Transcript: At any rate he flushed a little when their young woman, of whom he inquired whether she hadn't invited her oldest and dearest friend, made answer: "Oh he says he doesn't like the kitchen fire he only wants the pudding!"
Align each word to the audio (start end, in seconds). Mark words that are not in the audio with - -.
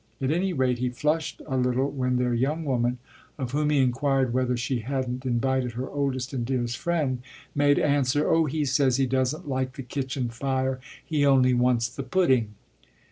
At 0.19 0.31
any 0.31 0.51
rate 0.51 0.79
he 0.79 0.89
flushed 0.89 1.43
a 1.45 1.57
little 1.57 1.87
when 1.91 2.17
their 2.17 2.33
young 2.33 2.65
woman, 2.65 2.97
of 3.37 3.51
whom 3.51 3.69
he 3.69 3.77
inquired 3.77 4.33
whether 4.33 4.57
she 4.57 4.79
hadn't 4.79 5.27
invited 5.27 5.73
her 5.73 5.87
oldest 5.87 6.33
and 6.33 6.43
dearest 6.43 6.75
friend, 6.75 7.19
made 7.53 7.77
answer: 7.77 8.27
"Oh 8.27 8.45
he 8.45 8.65
says 8.65 8.97
he 8.97 9.05
doesn't 9.05 9.47
like 9.47 9.73
the 9.73 9.83
kitchen 9.83 10.29
fire 10.29 10.79
he 11.05 11.23
only 11.23 11.53
wants 11.53 11.87
the 11.87 12.01
pudding!" 12.01 12.55